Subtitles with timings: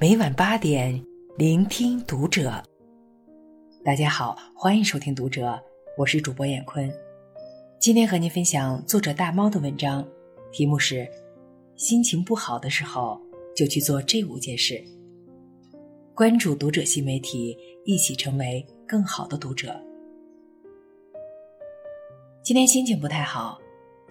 [0.00, 1.04] 每晚八点，
[1.36, 2.62] 聆听读者。
[3.84, 5.60] 大家好，欢迎收听读者，
[5.96, 6.88] 我是主播闫坤。
[7.80, 10.06] 今天和您分享作者大猫的文章，
[10.52, 11.04] 题目是：
[11.74, 13.20] 心情不好的时候，
[13.56, 14.80] 就去做这五件事。
[16.14, 19.74] 关注读者新媒体，一起成为更好的读者。
[22.44, 23.58] 今天心情不太好，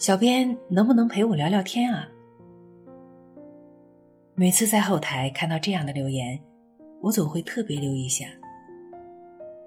[0.00, 2.08] 小编能不能陪我聊聊天啊？
[4.38, 6.38] 每次在后台看到这样的留言，
[7.00, 8.26] 我总会特别留意一下。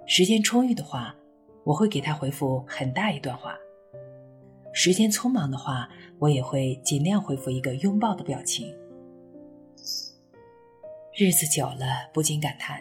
[0.05, 1.15] 时间充裕的话，
[1.63, 3.49] 我会给他回复很大一段话；
[4.71, 8.71] 时间匆忙的话，我也会尽量回复一个拥抱的表情。
[11.17, 12.79] 日子久了，不禁感叹：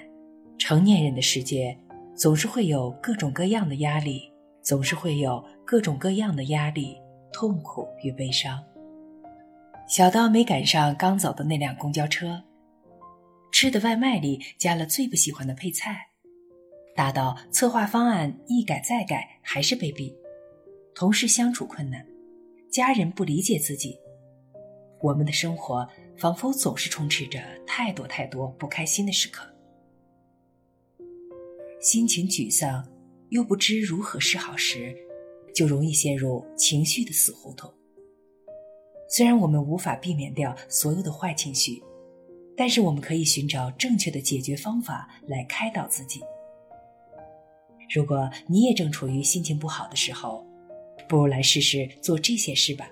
[0.59, 1.75] 成年人的世界
[2.15, 6.99] 总是会有各种各样的压力，总是会有各种各样的压力、
[7.33, 8.63] 痛苦与悲伤。
[9.89, 12.45] 小到没赶上刚走的那辆公交车，
[13.51, 16.07] 吃的外卖里加了最不喜欢的配菜，
[16.95, 20.15] 大到策划方案一改再改还是被毙，
[20.95, 22.07] 同事相处困难，
[22.71, 23.99] 家人不理解自己，
[25.01, 29.43] 我们的生活仿佛总是充斥着太多太多不开心的时刻，
[31.81, 32.87] 心情沮丧
[33.31, 34.95] 又不知如何是好时，
[35.55, 37.73] 就容易陷入情绪的死胡同。
[39.09, 41.83] 虽然我们无法避免掉所有的坏情绪，
[42.55, 46.21] 但是我们可以寻找正确的解决方法来开导自己。
[47.95, 50.45] 如果你也正处于心情不好的时候，
[51.09, 52.87] 不如来试试做这些事吧。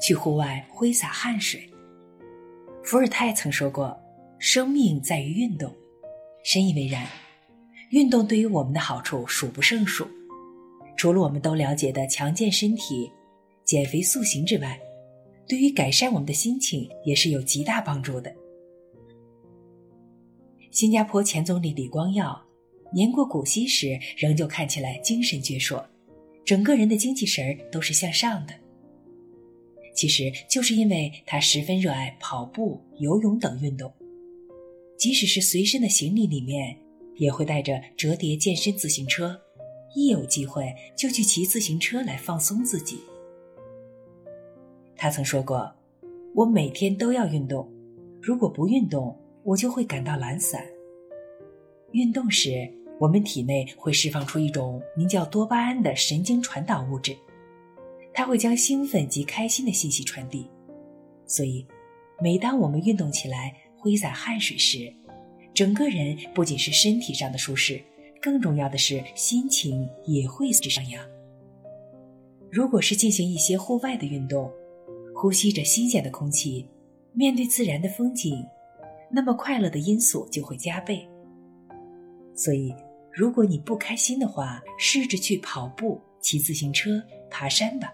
[0.00, 1.68] 去户外挥洒汗水。
[2.82, 3.96] 伏尔泰曾说过
[4.40, 5.72] ：“生命在于运动。”
[6.42, 7.06] 深以为然。
[7.90, 10.08] 运动对于我们的好处数不胜数，
[10.96, 13.12] 除了我们都了解的强健身体。
[13.72, 14.78] 减肥塑形之外，
[15.48, 18.30] 对于改善我们的心情也是有极大帮助的。
[20.70, 22.38] 新加坡前总理李光耀
[22.92, 25.82] 年过古稀时，仍旧看起来精神矍铄，
[26.44, 28.52] 整个人的精气神都是向上的。
[29.94, 33.90] 其实就是因为他十分热爱跑步、游泳等运动，
[34.98, 36.76] 即使是随身的行李里面，
[37.16, 39.40] 也会带着折叠健身自行车，
[39.96, 42.98] 一有机会就去骑自行车来放松自己。
[45.02, 45.68] 他曾说过
[46.32, 47.68] ：“我每天都要运动，
[48.20, 50.64] 如果不运动，我就会感到懒散。
[51.90, 57.16] 运动时，我们体内会释放出一种名叫多巴胺的神经传导物质，
[58.14, 60.48] 它会将兴奋及开心的信息传递。
[61.26, 61.66] 所以，
[62.22, 64.94] 每当我们运动起来，挥洒汗水时，
[65.52, 67.82] 整个人不仅是身体上的舒适，
[68.20, 71.04] 更重要的是心情也会随之上扬。
[72.52, 74.48] 如果是进行一些户外的运动，
[75.14, 76.68] 呼吸着新鲜的空气，
[77.12, 78.44] 面对自然的风景，
[79.10, 81.08] 那么快乐的因素就会加倍。
[82.34, 82.74] 所以，
[83.12, 87.92] 如果你不开心的话，试着去跑步、骑自行车、爬山吧。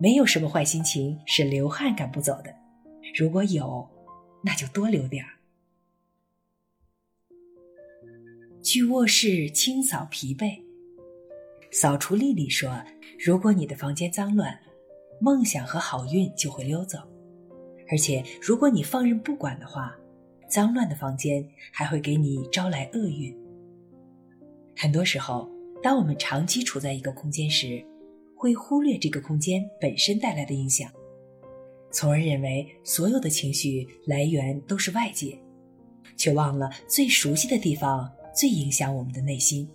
[0.00, 2.54] 没有什么坏心情是流汗赶不走的，
[3.18, 3.86] 如果有，
[4.42, 5.30] 那就多流点儿。
[8.62, 10.62] 去卧室清扫疲惫。
[11.70, 12.82] 扫除丽丽说
[13.18, 14.58] ：“如果你的房间脏乱。”
[15.20, 16.98] 梦想和好运就会溜走，
[17.90, 19.96] 而且如果你放任不管的话，
[20.48, 23.36] 脏乱的房间还会给你招来厄运。
[24.76, 25.48] 很多时候，
[25.82, 27.84] 当我们长期处在一个空间时，
[28.36, 30.90] 会忽略这个空间本身带来的影响，
[31.90, 35.36] 从而认为所有的情绪来源都是外界，
[36.16, 39.68] 却忘了最熟悉的地方最影响我们的内心。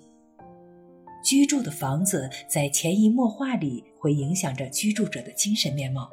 [1.33, 6.07] 居住的房子在潜移默化里会影响着居住者的精神面貌。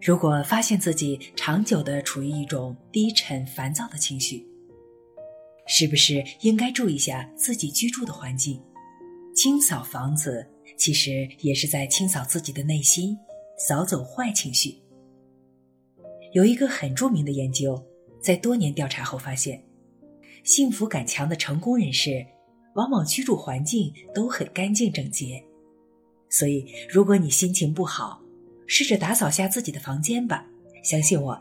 [0.00, 4.46] 如果发现自己长久的处于一种低沉、烦躁的情绪，
[5.66, 8.58] 是不是应该注意下自己居住的环境？
[9.36, 10.46] 清扫房子
[10.78, 13.14] 其实也是在清扫自己的内心，
[13.58, 14.74] 扫走坏情绪。
[16.32, 17.78] 有一个很著名的研究，
[18.22, 19.62] 在多年调查后发现，
[20.44, 22.26] 幸福感强的成功人士。
[22.74, 25.42] 往往居住环境都很干净整洁，
[26.28, 28.22] 所以如果你心情不好，
[28.66, 30.46] 试着打扫下自己的房间吧。
[30.82, 31.38] 相信我，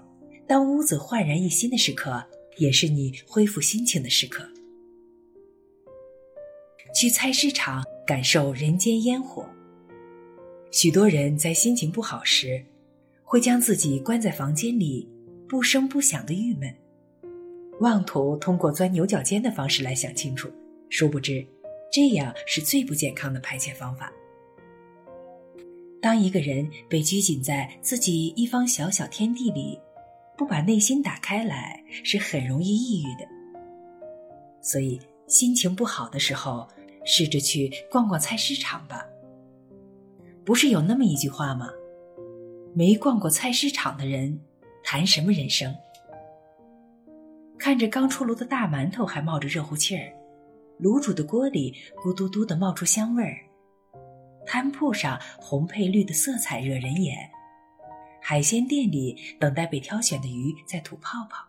[0.48, 2.24] 当屋子焕然一新的时刻，
[2.58, 4.44] 也是你恢复心情的时刻。
[6.96, 9.48] 去菜市场感受人间烟火。
[10.72, 12.66] 许多人在心情不好时，
[13.24, 15.08] 会将自己关在房间里，
[15.48, 16.76] 不声不响的郁闷，
[17.80, 20.50] 妄图通过钻牛角尖的方式来想清楚。
[20.90, 21.46] 殊不知，
[21.92, 24.12] 这样是最不健康的排解方法。
[26.02, 29.80] 当一个人被拘谨在自己一方小小天地里，
[30.38, 33.28] 不把内心打开来，是很容易抑郁的。
[34.62, 36.68] 所以，心情不好的时候，
[37.06, 39.06] 试着去逛逛菜市场吧。
[40.46, 41.70] 不是有那么一句话吗？
[42.74, 44.40] 没逛过菜市场的人，
[44.84, 45.76] 谈什么人生？
[47.58, 50.14] 看着刚出炉的大馒头还冒着热乎气儿，
[50.82, 53.38] 卤煮的锅里咕嘟嘟的冒出香味儿，
[54.46, 57.30] 摊铺上红配绿的色彩惹人眼，
[58.22, 61.46] 海鲜店里等待被挑选的鱼在吐泡泡。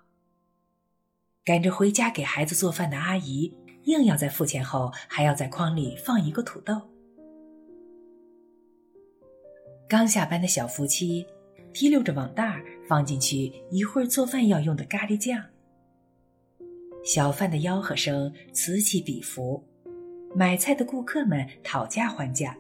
[1.44, 3.54] 赶着回家给孩子做饭的阿姨，
[3.84, 6.80] 硬要在付钱后还要在筐里放一个土豆。
[9.88, 11.24] 刚下班的小夫妻，
[11.72, 15.40] 提溜着网袋放进去一会儿做饭要用的咖喱酱。
[17.02, 19.62] 小贩的吆喝声此起彼伏，
[20.34, 22.56] 买菜的顾客们讨价还价，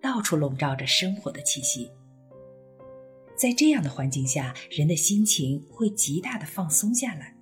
[0.00, 1.90] 到处笼罩着生活的气息。
[3.36, 7.34] 在这样的环境下，人的心情会极大的放松下来。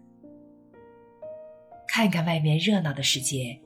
[1.87, 3.61] 看看外面热闹的世界，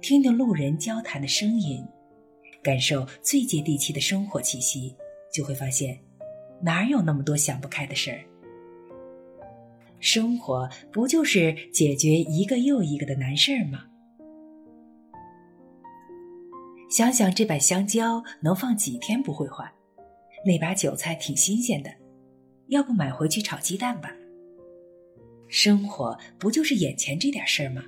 [0.00, 1.84] 听听路人交谈的声音。
[2.62, 4.94] 感受最接地气的生活气息，
[5.32, 5.98] 就会发现，
[6.60, 8.20] 哪有那么多想不开的事儿？
[9.98, 13.84] 生活不就是解决一个又一个的难事儿吗？
[16.88, 19.70] 想想这把香蕉能放几天不会坏，
[20.44, 21.90] 那把韭菜挺新鲜的，
[22.68, 24.12] 要不买回去炒鸡蛋吧？
[25.48, 27.82] 生活不就是眼前这点事儿吗？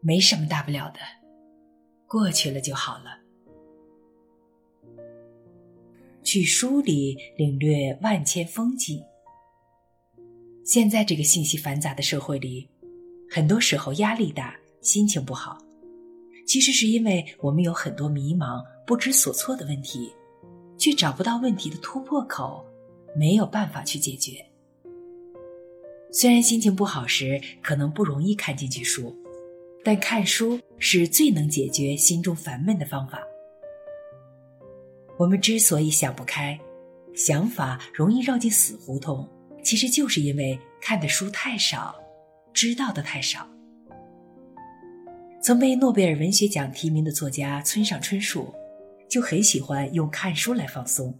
[0.00, 0.98] 没什么大不了的，
[2.08, 3.20] 过去了就好了。
[6.24, 9.02] 去书里领略万千风景。
[10.64, 12.68] 现在这个信息繁杂的社会里，
[13.28, 15.58] 很多时候压力大，心情不好，
[16.46, 20.12] 其实是因为我们有很多迷茫、不知所措的问题，
[20.78, 22.64] 却找不到问题的突破口，
[23.16, 24.44] 没有办法去解决。
[26.12, 29.16] 虽然心情不好时可能不容易看进去书，
[29.82, 33.20] 但看书是最能解决心中烦闷的方法。
[35.18, 36.58] 我们之所以想不开，
[37.14, 39.28] 想法容易绕进死胡同，
[39.62, 41.94] 其实就是因为看的书太少，
[42.52, 43.46] 知道的太少。
[45.40, 48.52] 曾被诺贝尔文学奖提名的作家村上春树，
[49.08, 51.12] 就很喜欢用看书来放松，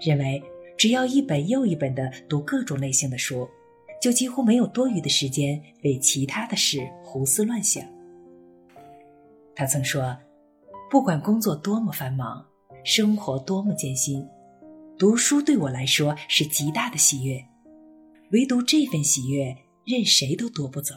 [0.00, 0.42] 认为
[0.76, 3.48] 只要一本又一本的读各种类型的书，
[4.00, 7.84] 就几乎没有多余的时间为其他的事胡思乱想。
[9.54, 10.16] 他曾说。
[10.88, 12.46] 不管工作多么繁忙，
[12.84, 14.24] 生活多么艰辛，
[14.98, 17.44] 读书对我来说是极大的喜悦。
[18.32, 19.54] 唯独这份喜悦，
[19.84, 20.94] 任谁都夺不走。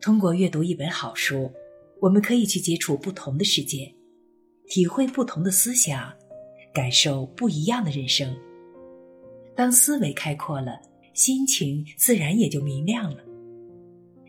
[0.00, 1.52] 通过阅读一本好书，
[2.00, 3.94] 我们可以去接触不同的世界，
[4.66, 6.10] 体会不同的思想，
[6.72, 8.34] 感受不一样的人生。
[9.54, 10.80] 当思维开阔了，
[11.12, 13.22] 心情自然也就明亮了。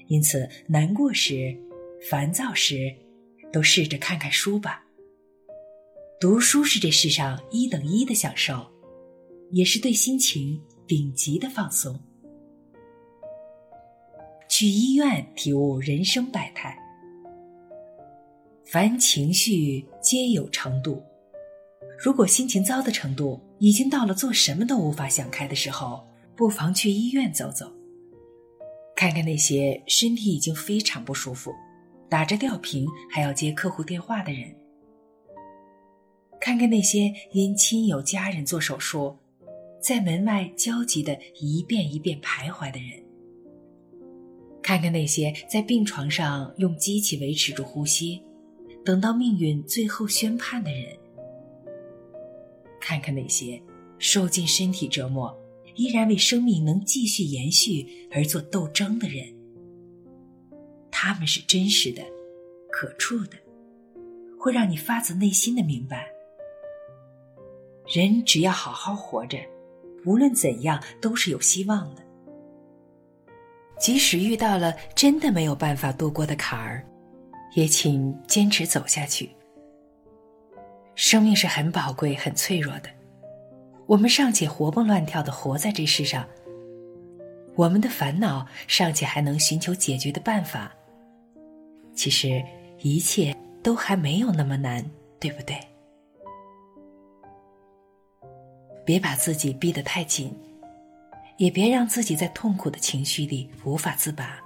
[0.07, 1.57] 因此，难过时。
[2.09, 2.91] 烦躁时，
[3.53, 4.83] 都试着看看书吧。
[6.21, 8.63] 读书是这世上一等一的享受，
[9.49, 11.99] 也是对心情顶级的放松。
[14.47, 16.77] 去医院体悟人生百态，
[18.65, 21.01] 凡情绪皆有程度。
[21.97, 27.65] 如果心情糟的程度已经到了做什么都无法想开的时候，不妨去医院走走，
[28.95, 31.51] 看看那些身体已经非常不舒服。
[32.07, 34.53] 打着吊瓶还要接客户电话的人，
[36.41, 39.15] 看看那些因亲友家人做手术，
[39.79, 43.01] 在门外焦急的一遍一遍徘徊的人，
[44.61, 48.23] 看看那些在病床上用机器维持住呼吸，
[48.83, 50.97] 等到命运最后宣判的人，
[52.79, 53.61] 看看那些
[53.99, 55.31] 受尽身体折磨，
[55.75, 59.31] 依然为生命能继续延续而做斗争的人。
[60.89, 62.01] 他们是真实的、
[62.71, 63.37] 可触的，
[64.39, 66.10] 会让你发自内心的明白：
[67.93, 69.37] 人只要好好活着，
[70.05, 72.01] 无论怎样都是有希望的。
[73.77, 76.87] 即使遇到了真的没有办法度过的坎儿，
[77.53, 79.29] 也请坚持走下去。
[80.95, 82.89] 生命是很宝贵、很脆弱的，
[83.87, 86.25] 我们尚且活蹦乱跳的活在这世上，
[87.55, 90.71] 我们的烦恼尚且还能寻求解决的办法。
[91.93, 92.41] 其实
[92.79, 95.57] 一切都还没有那么难，对不对？
[98.85, 100.33] 别把自己逼得太紧，
[101.37, 104.39] 也别让自己在痛苦的情绪里无法自拔。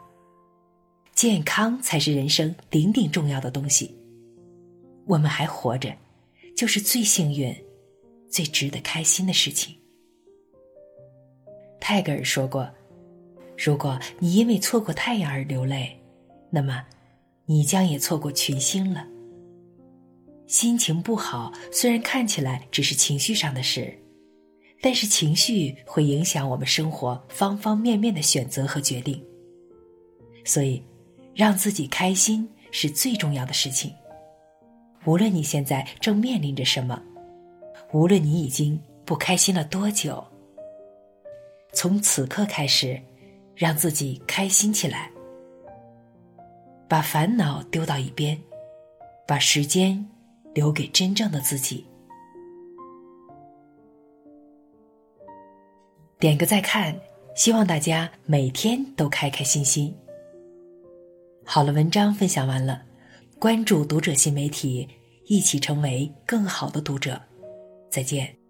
[1.14, 3.96] 健康才是人生顶顶重要的东西。
[5.06, 5.96] 我们还活着，
[6.58, 7.56] 就是最幸运、
[8.30, 9.76] 最值得开心的事情。
[11.80, 12.70] 泰戈尔说过
[13.58, 15.98] ：“如果你因为错过太阳而流泪，
[16.50, 16.84] 那么
[17.46, 19.08] 你将也错过群星了。”
[20.48, 23.98] 心情不好虽然看起来只是情绪上的事，
[24.82, 29.24] 但是情绪会影响我们生活方方面面的选择和决定。
[30.44, 30.84] 所以，
[31.34, 33.94] 让自己开心是最重要的事情。
[35.06, 37.02] 无论你现在正面临着什么，
[37.92, 40.24] 无论你已经不开心了多久，
[41.74, 43.02] 从此刻开始，
[43.56, 45.12] 让自己开心起来，
[46.88, 48.40] 把烦恼丢到一边，
[49.28, 50.06] 把时间。
[50.56, 51.86] 留给真正的自己。
[56.18, 57.00] 点个再看，
[57.36, 59.94] 希望大家每天都开开心心。
[61.44, 62.82] 好了，文章分享完了，
[63.38, 64.88] 关注读者新媒体，
[65.26, 67.22] 一起成为更好的读者。
[67.90, 68.45] 再见。